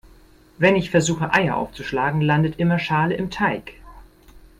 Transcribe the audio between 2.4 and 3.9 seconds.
immer Schale im Teig.